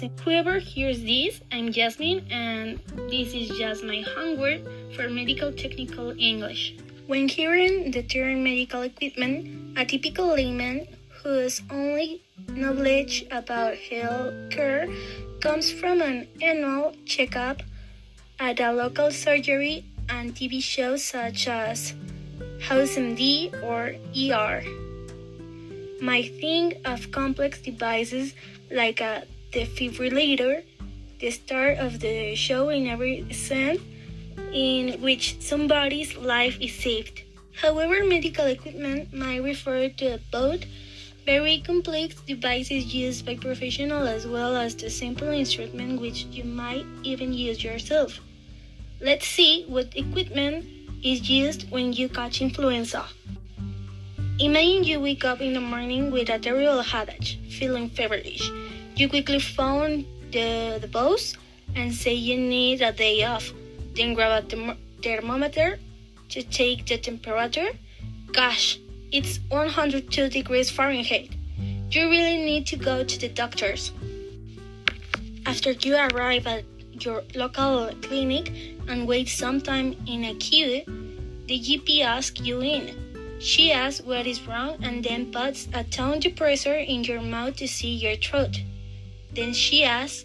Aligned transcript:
Whoever 0.00 0.60
hears 0.60 1.02
this, 1.02 1.40
I'm 1.50 1.72
Jasmine, 1.72 2.24
and 2.30 2.78
this 3.10 3.34
is 3.34 3.48
just 3.58 3.82
my 3.82 4.04
homework 4.14 4.62
for 4.94 5.08
medical 5.08 5.50
technical 5.50 6.14
English. 6.16 6.76
When 7.08 7.26
hearing 7.26 7.90
the 7.90 8.04
term 8.04 8.44
medical 8.44 8.82
equipment, 8.82 9.76
a 9.76 9.84
typical 9.84 10.28
layman 10.28 10.86
whose 11.22 11.62
only 11.70 12.22
knowledge 12.48 13.26
about 13.32 13.74
health 13.74 14.34
care 14.50 14.86
comes 15.40 15.72
from 15.72 16.00
an 16.00 16.28
annual 16.40 16.94
checkup 17.04 17.62
at 18.38 18.60
a 18.60 18.72
local 18.72 19.10
surgery 19.10 19.84
and 20.08 20.32
TV 20.32 20.62
shows 20.62 21.02
such 21.02 21.48
as 21.48 21.94
House 22.60 22.94
MD 22.94 23.50
or 23.64 23.96
ER 24.14 24.62
might 26.00 26.38
think 26.38 26.76
of 26.84 27.10
complex 27.10 27.60
devices 27.60 28.34
like 28.70 29.00
a 29.00 29.24
defibrillator, 29.58 30.62
the 31.18 31.30
star 31.30 31.70
of 31.72 31.98
the 32.00 32.34
show 32.36 32.68
in 32.68 32.86
every 32.86 33.26
scene 33.32 33.80
in 34.52 35.00
which 35.02 35.40
somebody's 35.40 36.16
life 36.16 36.56
is 36.60 36.74
saved. 36.74 37.22
However, 37.60 38.04
medical 38.04 38.46
equipment 38.46 39.12
might 39.12 39.42
refer 39.42 39.88
to 39.88 40.20
both 40.30 40.64
very 41.26 41.58
complex 41.58 42.14
devices 42.22 42.94
used 42.94 43.26
by 43.26 43.34
professionals 43.34 44.08
as 44.08 44.26
well 44.26 44.56
as 44.56 44.76
the 44.76 44.88
simple 44.88 45.28
instrument 45.28 46.00
which 46.00 46.24
you 46.26 46.44
might 46.44 46.86
even 47.02 47.32
use 47.32 47.62
yourself. 47.62 48.20
Let's 49.00 49.26
see 49.26 49.64
what 49.68 49.96
equipment 49.96 50.64
is 51.02 51.28
used 51.28 51.70
when 51.70 51.92
you 51.92 52.08
catch 52.08 52.40
influenza. 52.40 53.04
Imagine 54.38 54.84
you 54.84 55.00
wake 55.00 55.24
up 55.24 55.40
in 55.40 55.52
the 55.52 55.60
morning 55.60 56.12
with 56.12 56.28
a 56.28 56.38
terrible 56.38 56.82
headache, 56.82 57.38
feeling 57.50 57.90
feverish. 57.90 58.50
You 58.98 59.08
quickly 59.08 59.38
phone 59.38 60.04
the, 60.32 60.78
the 60.80 60.88
boss 60.88 61.34
and 61.76 61.94
say 61.94 62.14
you 62.14 62.36
need 62.36 62.82
a 62.82 62.90
day 62.90 63.22
off. 63.22 63.52
Then 63.94 64.12
grab 64.12 64.42
a 64.42 64.46
therm- 64.48 64.76
thermometer 65.00 65.78
to 66.30 66.42
take 66.42 66.84
the 66.84 66.98
temperature. 66.98 67.68
Gosh, 68.32 68.80
it's 69.12 69.38
102 69.50 70.28
degrees 70.30 70.68
Fahrenheit. 70.68 71.30
You 71.92 72.10
really 72.10 72.38
need 72.38 72.66
to 72.66 72.76
go 72.76 73.04
to 73.04 73.20
the 73.20 73.28
doctors. 73.28 73.92
After 75.46 75.70
you 75.70 75.94
arrive 75.94 76.48
at 76.48 76.64
your 76.90 77.22
local 77.36 77.92
clinic 78.02 78.50
and 78.88 79.06
wait 79.06 79.28
some 79.28 79.60
time 79.60 79.94
in 80.08 80.24
a 80.24 80.34
queue, 80.34 80.82
the 81.46 81.60
GP 81.60 82.02
asks 82.02 82.40
you 82.40 82.62
in. 82.62 83.38
She 83.38 83.70
asks 83.70 84.04
what 84.04 84.26
is 84.26 84.44
wrong 84.44 84.82
and 84.82 85.04
then 85.04 85.30
puts 85.30 85.68
a 85.72 85.84
tongue 85.84 86.18
depressor 86.18 86.84
in 86.84 87.04
your 87.04 87.20
mouth 87.20 87.54
to 87.58 87.68
see 87.68 87.94
your 87.94 88.16
throat. 88.16 88.60
Then 89.38 89.54
she 89.54 89.84
asks 89.84 90.24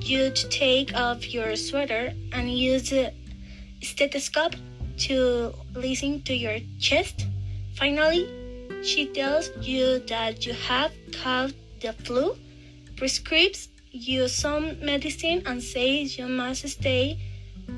you 0.00 0.32
to 0.32 0.48
take 0.48 0.92
off 0.92 1.32
your 1.32 1.54
sweater 1.54 2.12
and 2.32 2.50
use 2.50 2.90
the 2.90 3.12
stethoscope 3.82 4.56
to 5.06 5.54
listen 5.76 6.22
to 6.22 6.34
your 6.34 6.58
chest. 6.80 7.26
Finally, 7.76 8.26
she 8.82 9.06
tells 9.14 9.50
you 9.60 10.00
that 10.10 10.44
you 10.44 10.54
have 10.54 10.90
caught 11.22 11.52
the 11.80 11.92
flu, 12.02 12.34
prescribes 12.96 13.68
you 13.92 14.26
some 14.26 14.84
medicine, 14.84 15.40
and 15.46 15.62
says 15.62 16.18
you 16.18 16.26
must 16.26 16.66
stay 16.66 17.16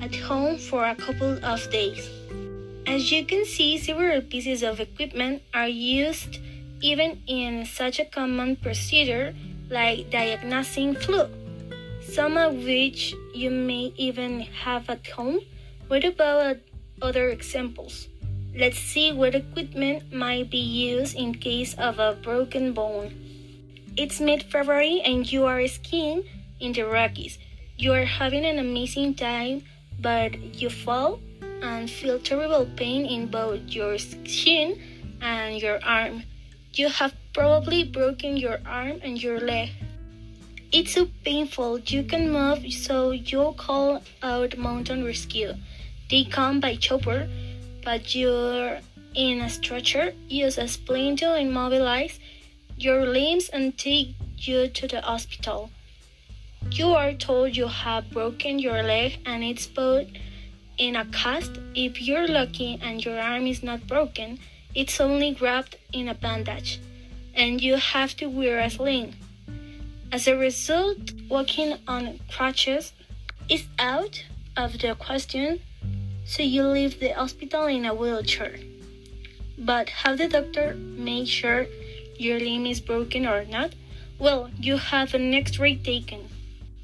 at 0.00 0.16
home 0.16 0.56
for 0.56 0.86
a 0.86 0.94
couple 0.94 1.44
of 1.44 1.60
days. 1.70 2.08
As 2.86 3.12
you 3.12 3.26
can 3.26 3.44
see, 3.44 3.76
several 3.76 4.22
pieces 4.22 4.62
of 4.62 4.80
equipment 4.80 5.42
are 5.52 5.68
used 5.68 6.38
even 6.80 7.20
in 7.26 7.66
such 7.66 8.00
a 8.00 8.06
common 8.06 8.56
procedure 8.56 9.34
like 9.70 10.10
diagnosing 10.10 10.94
flu, 10.96 11.26
some 12.02 12.36
of 12.36 12.54
which 12.54 13.14
you 13.32 13.50
may 13.50 13.94
even 13.96 14.40
have 14.40 14.90
at 14.90 15.06
home. 15.06 15.40
What 15.88 16.04
about 16.04 16.56
other 17.00 17.28
examples? 17.30 18.08
Let's 18.54 18.78
see 18.78 19.12
what 19.12 19.34
equipment 19.34 20.12
might 20.12 20.50
be 20.50 20.58
used 20.58 21.16
in 21.16 21.34
case 21.34 21.74
of 21.74 21.98
a 21.98 22.18
broken 22.20 22.72
bone. 22.72 23.14
It's 23.96 24.20
mid-February 24.20 25.02
and 25.04 25.30
you 25.30 25.44
are 25.46 25.66
skiing 25.68 26.24
in 26.58 26.72
the 26.72 26.82
Rockies. 26.82 27.38
You 27.76 27.92
are 27.92 28.04
having 28.04 28.44
an 28.44 28.58
amazing 28.58 29.14
time, 29.14 29.62
but 30.00 30.36
you 30.54 30.68
fall 30.68 31.20
and 31.62 31.88
feel 31.88 32.18
terrible 32.18 32.66
pain 32.76 33.06
in 33.06 33.28
both 33.28 33.60
your 33.68 33.98
shin 33.98 34.80
and 35.20 35.60
your 35.60 35.78
arm. 35.84 36.24
You 36.74 36.88
have 36.88 37.14
probably 37.32 37.84
broken 37.84 38.36
your 38.36 38.58
arm 38.66 39.00
and 39.02 39.22
your 39.22 39.40
leg. 39.40 39.70
It's 40.72 40.92
so 40.92 41.08
painful 41.24 41.80
you 41.80 42.04
can 42.04 42.30
move, 42.32 42.72
so 42.72 43.10
you'll 43.10 43.54
call 43.54 44.02
out 44.22 44.56
mountain 44.56 45.04
rescue. 45.04 45.54
They 46.10 46.24
come 46.24 46.60
by 46.60 46.76
chopper, 46.76 47.28
but 47.84 48.14
you're 48.14 48.78
in 49.14 49.40
a 49.40 49.48
stretcher. 49.50 50.12
Use 50.28 50.58
a 50.58 50.68
splint 50.68 51.20
to 51.20 51.36
immobilize 51.36 52.18
your 52.76 53.06
limbs 53.06 53.48
and 53.48 53.76
take 53.76 54.14
you 54.38 54.68
to 54.68 54.88
the 54.88 55.00
hospital. 55.00 55.70
You 56.70 56.88
are 56.94 57.14
told 57.14 57.56
you 57.56 57.66
have 57.66 58.10
broken 58.10 58.58
your 58.58 58.82
leg 58.82 59.18
and 59.26 59.42
it's 59.42 59.66
put 59.66 60.06
in 60.78 60.96
a 60.96 61.04
cast. 61.06 61.52
If 61.74 62.00
you're 62.00 62.28
lucky 62.28 62.78
and 62.82 63.04
your 63.04 63.18
arm 63.20 63.46
is 63.46 63.62
not 63.62 63.86
broken, 63.86 64.38
it's 64.74 65.00
only 65.00 65.36
wrapped 65.40 65.76
in 65.92 66.08
a 66.08 66.14
bandage, 66.14 66.80
and 67.40 67.62
you 67.62 67.76
have 67.76 68.14
to 68.14 68.26
wear 68.26 68.58
a 68.60 68.68
sling. 68.68 69.14
As 70.12 70.28
a 70.28 70.36
result, 70.36 70.98
walking 71.30 71.78
on 71.88 72.20
crutches 72.30 72.92
is 73.48 73.64
out 73.78 74.22
of 74.58 74.78
the 74.78 74.94
question, 74.94 75.58
so 76.26 76.42
you 76.42 76.64
leave 76.64 77.00
the 77.00 77.14
hospital 77.14 77.64
in 77.64 77.86
a 77.86 77.94
wheelchair. 77.94 78.56
But 79.56 79.88
how 79.88 80.16
the 80.16 80.28
doctor 80.28 80.74
make 80.74 81.28
sure 81.28 81.66
your 82.18 82.38
limb 82.38 82.66
is 82.66 82.78
broken 82.78 83.24
or 83.24 83.46
not? 83.46 83.72
Well, 84.18 84.50
you 84.58 84.76
have 84.76 85.14
an 85.14 85.32
x-ray 85.32 85.76
taken. 85.76 86.28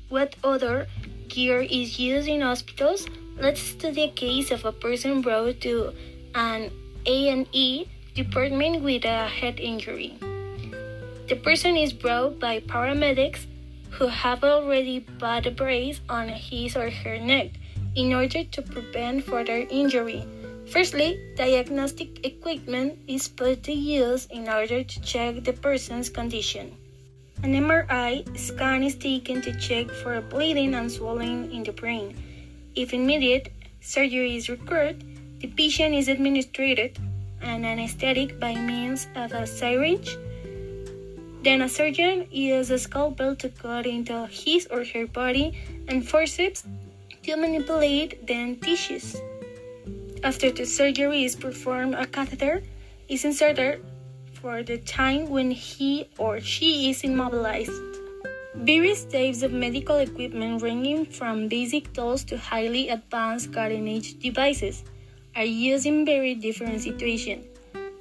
What 0.08 0.36
other 0.42 0.86
gear 1.28 1.60
is 1.60 1.98
used 1.98 2.28
in 2.28 2.40
hospitals? 2.40 3.06
Let's 3.36 3.60
study 3.60 4.04
a 4.04 4.10
case 4.10 4.50
of 4.50 4.64
a 4.64 4.72
person 4.72 5.20
brought 5.20 5.60
to 5.68 5.92
an 6.34 6.70
A&E 7.04 7.86
department 8.14 8.82
with 8.82 9.04
a 9.04 9.28
head 9.28 9.60
injury. 9.60 10.16
The 11.28 11.36
person 11.36 11.76
is 11.76 11.92
brought 11.92 12.38
by 12.38 12.60
paramedics 12.60 13.46
who 13.90 14.06
have 14.06 14.44
already 14.44 15.00
put 15.00 15.46
a 15.46 15.50
brace 15.50 16.00
on 16.08 16.28
his 16.28 16.76
or 16.76 16.90
her 16.90 17.18
neck 17.18 17.50
in 17.96 18.14
order 18.14 18.44
to 18.44 18.62
prevent 18.62 19.24
further 19.24 19.66
injury. 19.68 20.24
Firstly, 20.70 21.18
diagnostic 21.36 22.24
equipment 22.24 22.98
is 23.08 23.26
put 23.26 23.64
to 23.64 23.72
use 23.72 24.26
in 24.26 24.48
order 24.48 24.84
to 24.84 25.00
check 25.00 25.42
the 25.42 25.52
person's 25.52 26.10
condition. 26.10 26.76
An 27.42 27.54
MRI 27.54 28.22
scan 28.38 28.82
is 28.82 28.94
taken 28.94 29.42
to 29.42 29.58
check 29.58 29.90
for 29.90 30.20
bleeding 30.20 30.74
and 30.74 30.90
swelling 30.90 31.50
in 31.52 31.64
the 31.64 31.72
brain. 31.72 32.14
If 32.74 32.94
immediate 32.94 33.52
surgery 33.80 34.36
is 34.36 34.48
required, 34.48 35.02
the 35.40 35.48
patient 35.48 35.94
is 35.94 36.08
administered 36.08 36.98
an 37.42 37.64
anesthetic 37.64 38.38
by 38.40 38.54
means 38.54 39.06
of 39.14 39.32
a 39.32 39.46
syringe. 39.46 40.16
Then 41.42 41.62
a 41.62 41.68
surgeon 41.68 42.26
uses 42.30 42.70
a 42.70 42.78
scalpel 42.78 43.36
to 43.36 43.48
cut 43.48 43.86
into 43.86 44.26
his 44.26 44.66
or 44.70 44.84
her 44.84 45.06
body 45.06 45.56
and 45.88 46.06
forceps 46.06 46.64
to 47.22 47.36
manipulate 47.36 48.26
the 48.26 48.56
tissues. 48.60 49.16
After 50.22 50.50
the 50.50 50.64
surgery 50.64 51.24
is 51.24 51.36
performed, 51.36 51.94
a 51.94 52.06
catheter 52.06 52.62
is 53.08 53.24
inserted 53.24 53.84
for 54.32 54.62
the 54.62 54.78
time 54.78 55.28
when 55.28 55.50
he 55.50 56.08
or 56.18 56.40
she 56.40 56.90
is 56.90 57.04
immobilized. 57.04 57.72
Various 58.54 59.04
types 59.04 59.42
of 59.42 59.52
medical 59.52 59.96
equipment, 59.96 60.62
ranging 60.62 61.04
from 61.04 61.46
basic 61.46 61.92
tools 61.92 62.24
to 62.24 62.38
highly 62.38 62.88
advanced 62.88 63.52
cutting 63.52 63.88
edge 63.88 64.18
devices, 64.18 64.82
are 65.36 65.44
used 65.44 65.84
in 65.86 66.06
very 66.06 66.34
different 66.34 66.80
situations. 66.80 67.44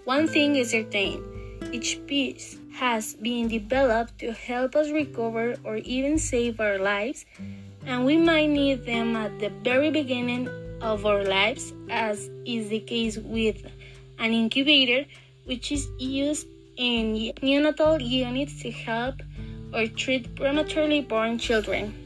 One 0.06 0.27
thing 0.27 0.56
is 0.56 0.71
certain 0.71 1.34
each 1.71 2.00
piece 2.07 2.57
has 2.73 3.13
been 3.15 3.47
developed 3.47 4.19
to 4.19 4.31
help 4.31 4.75
us 4.75 4.89
recover 4.89 5.56
or 5.63 5.77
even 5.77 6.17
save 6.17 6.59
our 6.59 6.77
lives, 6.77 7.25
and 7.85 8.06
we 8.06 8.17
might 8.17 8.50
need 8.50 8.85
them 8.85 9.15
at 9.15 9.39
the 9.39 9.50
very 9.63 9.91
beginning 9.91 10.50
of 10.81 11.06
our 11.06 11.23
lives, 11.23 11.73
as 11.89 12.29
is 12.45 12.69
the 12.69 12.79
case 12.79 13.17
with 13.17 13.65
an 14.19 14.33
incubator, 14.33 15.06
which 15.45 15.71
is 15.71 15.88
used 16.00 16.47
in 16.77 17.33
neonatal 17.41 18.06
units 18.06 18.61
to 18.61 18.71
help 18.71 19.15
or 19.73 19.88
treat 19.88 20.35
prematurely 20.35 21.01
born 21.01 21.38
children. 21.38 22.05